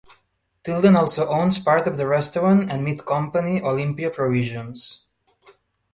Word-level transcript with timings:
Tilden 0.63 0.95
also 0.95 1.27
owns 1.29 1.59
part 1.59 1.87
of 1.87 1.95
the 1.95 2.07
restaurant 2.07 2.71
and 2.71 2.83
meat 2.83 3.05
company 3.05 3.61
Olympia 3.61 4.09
Provisions. 4.09 5.01